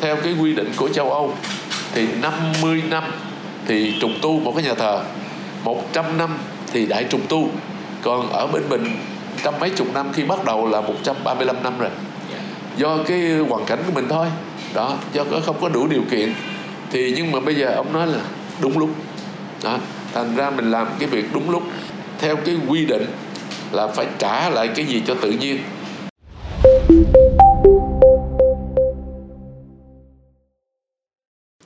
[0.00, 1.34] theo cái quy định của châu Âu
[1.94, 3.04] thì 50 năm
[3.66, 5.02] thì trùng tu một cái nhà thờ
[5.64, 6.38] 100 năm
[6.72, 7.50] thì đại trùng tu.
[8.02, 8.96] Còn ở bên mình
[9.42, 11.90] trăm mấy chục năm khi bắt đầu là 135 năm rồi.
[12.76, 14.26] Do cái hoàn cảnh của mình thôi.
[14.74, 16.34] Đó do không có đủ điều kiện.
[16.90, 18.18] Thì nhưng mà bây giờ ông nói là
[18.60, 18.90] đúng lúc.
[19.64, 19.78] Đó
[20.14, 21.62] thành ra mình làm cái việc đúng lúc.
[22.20, 23.06] Theo cái quy định
[23.72, 25.58] là phải trả lại cái gì cho tự nhiên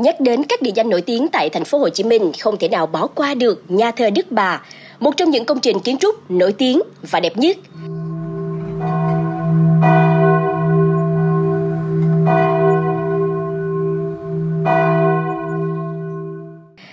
[0.00, 2.68] Nhắc đến các địa danh nổi tiếng tại thành phố Hồ Chí Minh không thể
[2.68, 4.62] nào bỏ qua được nhà thờ Đức Bà,
[5.00, 7.56] một trong những công trình kiến trúc nổi tiếng và đẹp nhất.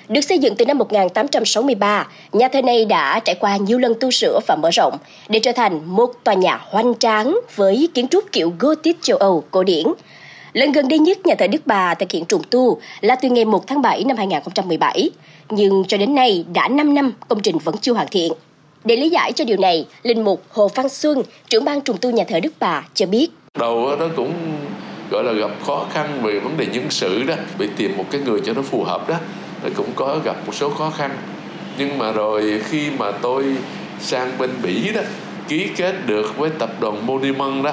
[0.09, 4.11] Được xây dựng từ năm 1863, nhà thờ này đã trải qua nhiều lần tu
[4.11, 4.97] sửa và mở rộng
[5.29, 9.43] để trở thành một tòa nhà hoành tráng với kiến trúc kiểu Gothic châu Âu
[9.51, 9.85] cổ điển.
[10.57, 13.45] Lần gần đây nhất nhà thờ Đức Bà thực hiện trùng tu là từ ngày
[13.45, 15.09] 1 tháng 7 năm 2017,
[15.49, 18.33] nhưng cho đến nay đã 5 năm công trình vẫn chưa hoàn thiện.
[18.85, 22.09] Để lý giải cho điều này, Linh Mục Hồ Văn Xuân, trưởng ban trùng tu
[22.09, 23.27] nhà thờ Đức Bà cho biết.
[23.59, 24.33] Đầu nó cũng
[25.11, 28.21] gọi là gặp khó khăn về vấn đề nhân sự đó, bị tìm một cái
[28.21, 29.15] người cho nó phù hợp đó
[29.63, 31.11] nó cũng có gặp một số khó khăn
[31.77, 33.45] nhưng mà rồi khi mà tôi
[33.99, 35.01] sang bên Bỉ đó
[35.47, 37.71] ký kết được với tập đoàn Modiman đó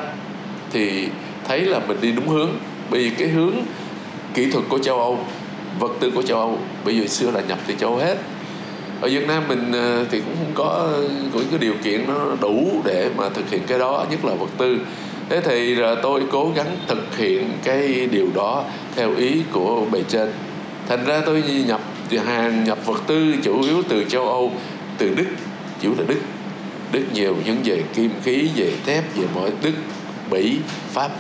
[0.73, 1.09] thì
[1.49, 2.51] thấy là mình đi đúng hướng
[2.91, 3.55] bởi vì cái hướng
[4.35, 5.19] kỹ thuật của châu Âu,
[5.79, 8.19] vật tư của châu Âu bây giờ xưa là nhập từ châu Âu hết.
[9.01, 10.93] Ở Việt Nam mình ờ, thì cũng không có
[11.35, 14.51] những cái điều kiện nó đủ để mà thực hiện cái đó, nhất là vật
[14.59, 14.79] tư.
[15.29, 18.65] Thế thì ờ, tôi cố gắng thực hiện cái điều đó
[18.97, 20.33] theo ý của bề trên.
[20.89, 21.81] Thành ra tôi nhập
[22.25, 24.53] hàng, nhập vật tư chủ yếu từ châu âu,
[24.99, 25.27] từ đức,
[25.83, 26.21] chủ yếu là đức.
[26.93, 29.73] Đức nhiều những về kim khí, về thép, về mọi, đức,
[30.31, 30.57] bỉ,
[30.93, 31.11] pháp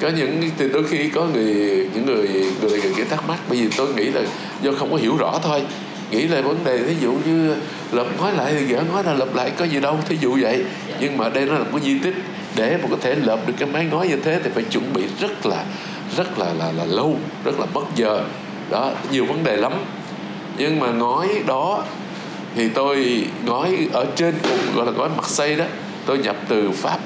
[0.00, 2.28] có những thì đôi khi có người, những người
[2.60, 4.20] người người kia thắc mắc, bởi vì tôi nghĩ là
[4.62, 5.62] do không có hiểu rõ thôi.
[6.10, 7.54] Nghĩ là vấn đề, thí dụ như
[7.92, 10.64] lập nói lại thì gỡ nói là lập lại có gì đâu, thí dụ vậy.
[11.00, 12.14] Nhưng mà đây nó là một cái di tích,
[12.56, 15.02] để mà có thể lập được cái máy ngói như thế thì phải chuẩn bị
[15.20, 15.64] rất là
[16.16, 18.24] rất là là là lâu, rất là mất giờ.
[18.70, 19.72] Đó, nhiều vấn đề lắm.
[20.58, 21.84] Nhưng mà ngói đó
[22.54, 25.64] thì tôi, ngói ở trên cùng gọi là ngói mặt xây đó,
[26.06, 26.98] tôi nhập từ pháp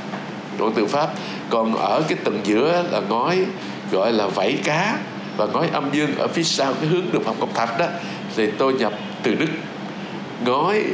[0.61, 1.09] đoạn từ pháp.
[1.51, 3.39] Còn ở cái tầng giữa là ngói
[3.93, 4.99] gọi là vảy cá
[5.37, 7.87] và ngói âm dương ở phía sau cái hướng đường phạm công thạch đó
[8.37, 9.49] thì tôi nhập từ đức.
[10.45, 10.85] Ngói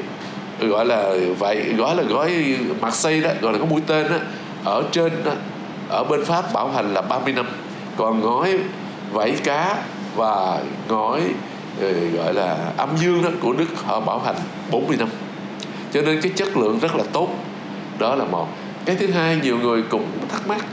[0.61, 4.17] gọi là vậy gói là gói mặt xây đó gọi là có mũi tên đó
[4.65, 5.33] ở trên đó,
[5.89, 7.47] ở bên pháp bảo hành là 30 năm.
[7.97, 8.59] Còn ngói
[9.13, 9.77] vảy cá
[10.17, 11.21] và ngói
[11.81, 14.37] ờ, gọi là âm dương đó của Đức họ bảo hành
[14.71, 15.09] 40 năm.
[15.93, 17.29] Cho nên cái chất lượng rất là tốt.
[17.99, 18.49] Đó là một
[18.87, 20.65] cái thứ hai nhiều người cũng thắc mắc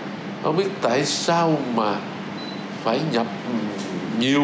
[0.44, 1.96] không biết tại sao mà
[2.84, 3.53] phải nhập ừ,
[4.19, 4.44] nhiều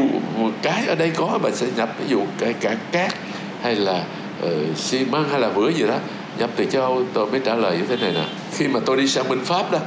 [0.62, 3.14] cái ở đây có mà sẽ nhập ví dụ cả, cả cát
[3.62, 4.04] hay là
[4.46, 5.98] uh, xi măng hay là vữa gì đó
[6.40, 8.26] nhập từ châu Âu tôi mới trả lời như thế này nè.
[8.54, 9.80] Khi mà tôi đi sang bên Pháp đó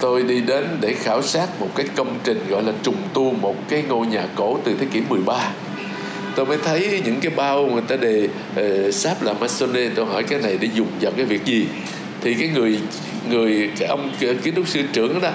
[0.00, 3.68] tôi đi đến để khảo sát một cái công trình gọi là trùng tu một
[3.68, 5.50] cái ngôi nhà cổ từ thế kỷ 13
[6.36, 8.28] tôi mới thấy những cái bao người ta đề
[8.60, 11.66] uh, sáp là masonry tôi hỏi cái này để dùng vào cái việc gì?
[12.20, 12.80] Thì cái người
[13.28, 15.30] người cái ông kiến trúc sư trưởng đó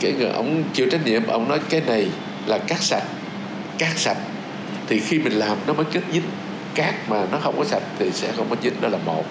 [0.00, 2.08] cái người ông chịu trách nhiệm ông nói cái này
[2.46, 3.04] là cát sạch
[3.78, 4.16] cát sạch.
[4.86, 6.22] Thì khi mình làm nó mới kết dính.
[6.74, 9.24] Cát mà nó không có sạch thì sẽ không có dính đó là một.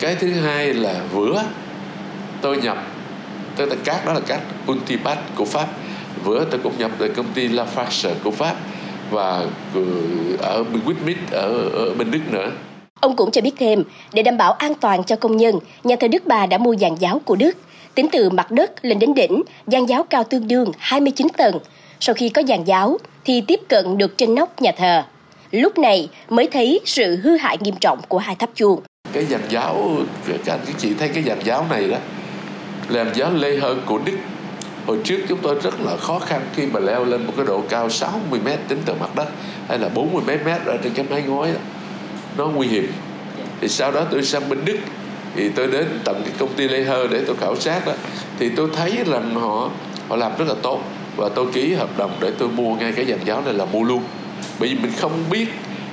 [0.00, 1.42] Cái thứ hai là vữa.
[2.40, 2.78] Tôi nhập
[3.56, 5.68] tức là cát đó là cát Ultipat của Pháp.
[6.24, 8.56] Vừa tôi cũng nhập từ công ty Lafarge của Pháp
[9.10, 9.84] và ừ,
[10.38, 12.50] ở Whitmit ở, ở bên Đức nữa.
[13.00, 16.08] Ông cũng cho biết thêm, để đảm bảo an toàn cho công nhân, nhà thờ
[16.08, 17.56] Đức Bà đã mua giàn giáo của Đức.
[17.94, 21.58] Tính từ mặt đất lên đến đỉnh, giàn giáo cao tương đương 29 tầng.
[22.00, 25.02] Sau khi có giàn giáo, thì tiếp cận được trên nóc nhà thờ.
[25.50, 28.80] Lúc này mới thấy sự hư hại nghiêm trọng của hai tháp chuông.
[29.12, 29.90] Cái giàn giáo,
[30.26, 31.98] các anh các chị thấy cái giàn giáo này đó,
[32.88, 34.18] làm giáo lê hơn của Đức
[34.86, 37.62] hồi trước chúng tôi rất là khó khăn khi mà leo lên một cái độ
[37.68, 39.26] cao 60 mét tính từ mặt đất
[39.68, 41.60] hay là 40 mét mét ở trên cái mái ngói đó
[42.36, 42.92] nó nguy hiểm.
[43.60, 44.76] Thì sau đó tôi sang bên Đức,
[45.34, 47.92] thì tôi đến tận cái công ty Lê Hơ để tôi khảo sát đó.
[48.38, 49.70] Thì tôi thấy rằng họ
[50.08, 50.82] họ làm rất là tốt.
[51.16, 53.82] Và tôi ký hợp đồng để tôi mua ngay cái dàn giáo này là mua
[53.82, 54.02] luôn.
[54.58, 55.46] Bởi vì mình không biết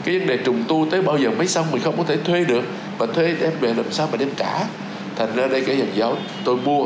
[0.04, 2.44] cái vấn đề trùng tu tới bao giờ mới xong, mình không có thể thuê
[2.44, 2.64] được.
[2.98, 4.60] Và thuê đem về làm sao mà đem trả
[5.16, 6.86] thành ra đây cái dàn giáo tôi mua.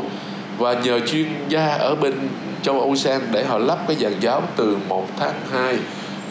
[0.58, 2.14] Và nhờ chuyên gia ở bên
[2.62, 5.76] châu Âu sang để họ lắp cái dàn giáo từ 1 tháng 2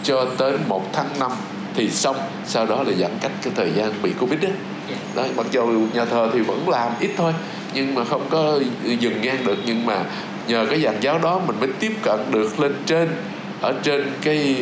[0.04, 1.32] cho tới 1 tháng 5
[1.78, 2.16] thì xong
[2.46, 4.50] sau đó là giãn cách cái thời gian bị Covid đó,
[5.16, 7.34] đó mặc dù nhà thờ thì vẫn làm ít thôi
[7.74, 8.60] nhưng mà không có
[9.00, 9.58] dừng ngang được.
[9.66, 10.04] Nhưng mà
[10.48, 13.10] nhờ cái dàn giáo đó mình mới tiếp cận được lên trên
[13.62, 14.56] ở trên cái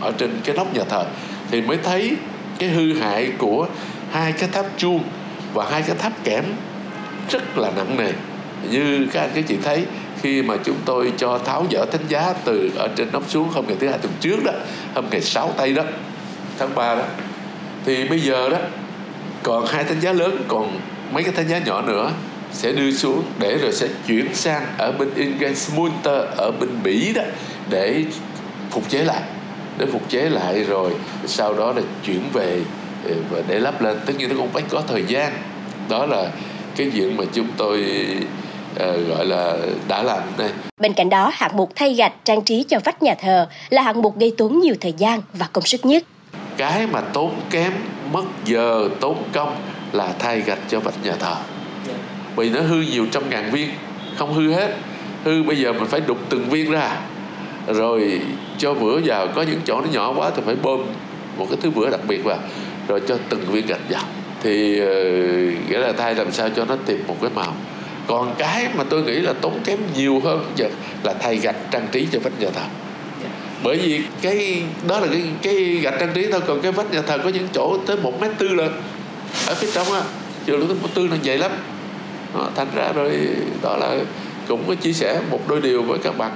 [0.00, 1.04] ở trên cái nóc nhà thờ
[1.50, 2.16] thì mới thấy
[2.58, 3.66] cái hư hại của
[4.10, 5.02] hai cái tháp chuông
[5.54, 6.44] và hai cái tháp kẽm
[7.30, 8.12] rất là nặng nề.
[8.70, 9.84] Như các anh các chị thấy
[10.22, 13.64] khi mà chúng tôi cho tháo dỡ thánh giá từ ở trên nóc xuống hôm
[13.68, 14.52] ngày thứ hai tuần trước đó,
[14.94, 15.82] hôm ngày 6 tây đó,
[16.58, 17.04] tháng 3 đó,
[17.84, 18.58] thì bây giờ đó,
[19.42, 20.80] còn hai thánh giá lớn, còn
[21.12, 22.10] mấy cái thánh giá nhỏ nữa
[22.52, 27.22] sẽ đưa xuống để rồi sẽ chuyển sang ở bên Ingesmunter ở bên mỹ đó,
[27.70, 28.04] để
[28.70, 29.22] phục chế lại,
[29.78, 30.90] để phục chế lại rồi
[31.26, 32.60] sau đó là chuyển về
[33.04, 33.98] ừ, và để lắp lên.
[34.06, 35.32] Tất nhiên nó cũng phải có thời gian.
[35.88, 36.30] Đó là
[36.76, 37.86] cái chuyện mà chúng tôi
[39.08, 39.56] gọi là
[39.88, 40.50] đã làm đây.
[40.80, 44.02] Bên cạnh đó, hạng mục thay gạch trang trí cho vách nhà thờ là hạng
[44.02, 46.04] mục gây tốn nhiều thời gian và công sức nhất.
[46.60, 47.72] cái mà tốn kém
[48.12, 49.56] mất giờ tốn công
[49.92, 51.36] là thay gạch cho vách nhà thờ.
[52.36, 53.70] Vì nó hư nhiều trăm ngàn viên
[54.16, 54.74] không hư hết.
[55.24, 56.96] Hư bây giờ mình phải đục từng viên ra.
[57.66, 58.20] Rồi
[58.58, 60.80] cho vữa vào có những chỗ nó nhỏ quá thì phải bơm
[61.38, 62.38] một cái thứ vữa đặc biệt vào
[62.88, 64.02] rồi cho từng viên gạch vào.
[64.42, 67.54] Thì uh, nghĩa là thay làm sao cho nó tìm một cái màu
[68.10, 70.68] còn cái mà tôi nghĩ là tốn kém nhiều hơn giờ
[71.02, 72.62] là thay gạch trang trí cho vách nhà thờ.
[73.62, 77.02] Bởi vì cái đó là cái cái gạch trang trí thôi còn cái vách nhà
[77.02, 78.82] thờ có những chỗ tới một mét tư lần
[79.46, 80.02] ở phía trong á
[80.46, 81.50] chưa lúc một tư là vậy lắm.
[82.34, 83.12] Đó, thành ra rồi
[83.62, 83.96] đó là
[84.48, 86.30] cũng có chia sẻ một đôi điều với các bạn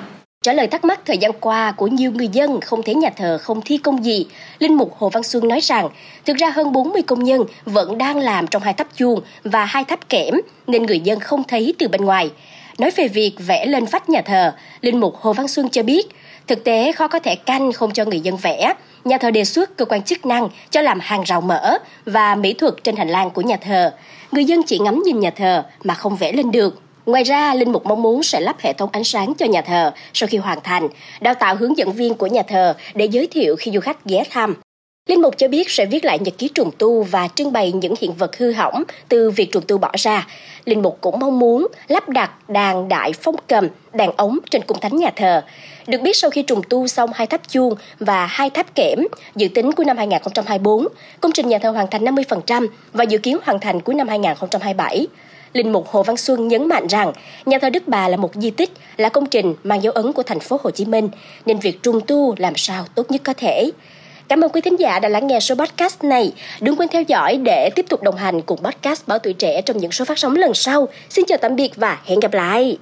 [0.44, 3.38] Trả lời thắc mắc thời gian qua của nhiều người dân không thấy nhà thờ
[3.42, 4.26] không thi công gì,
[4.58, 5.88] Linh mục Hồ Văn Xuân nói rằng,
[6.24, 9.84] thực ra hơn 40 công nhân vẫn đang làm trong hai tháp chuông và hai
[9.84, 10.34] tháp kẽm
[10.66, 12.30] nên người dân không thấy từ bên ngoài.
[12.78, 16.06] Nói về việc vẽ lên vách nhà thờ, Linh mục Hồ Văn Xuân cho biết,
[16.46, 18.74] thực tế khó có thể canh không cho người dân vẽ.
[19.04, 22.52] Nhà thờ đề xuất cơ quan chức năng cho làm hàng rào mở và mỹ
[22.52, 23.92] thuật trên hành lang của nhà thờ.
[24.32, 26.83] Người dân chỉ ngắm nhìn nhà thờ mà không vẽ lên được.
[27.06, 29.92] Ngoài ra, Linh Mục mong muốn sẽ lắp hệ thống ánh sáng cho nhà thờ
[30.12, 30.88] sau khi hoàn thành,
[31.20, 34.24] đào tạo hướng dẫn viên của nhà thờ để giới thiệu khi du khách ghé
[34.30, 34.54] thăm.
[35.08, 37.94] Linh Mục cho biết sẽ viết lại nhật ký trùng tu và trưng bày những
[38.00, 40.26] hiện vật hư hỏng từ việc trùng tu bỏ ra.
[40.64, 44.80] Linh Mục cũng mong muốn lắp đặt đàn đại phong cầm, đàn ống trên cung
[44.80, 45.42] thánh nhà thờ.
[45.86, 48.98] Được biết sau khi trùng tu xong hai tháp chuông và hai tháp kẽm,
[49.36, 50.86] dự tính cuối năm 2024,
[51.20, 55.06] công trình nhà thờ hoàn thành 50% và dự kiến hoàn thành cuối năm 2027.
[55.54, 57.12] Linh mục Hồ Văn Xuân nhấn mạnh rằng
[57.46, 60.22] nhà thờ Đức Bà là một di tích, là công trình mang dấu ấn của
[60.22, 61.08] thành phố Hồ Chí Minh,
[61.46, 63.70] nên việc trùng tu làm sao tốt nhất có thể.
[64.28, 66.32] Cảm ơn quý thính giả đã lắng nghe số podcast này.
[66.60, 69.78] Đừng quên theo dõi để tiếp tục đồng hành cùng podcast Báo Tuổi Trẻ trong
[69.78, 70.88] những số phát sóng lần sau.
[71.10, 72.78] Xin chào tạm biệt và hẹn gặp lại.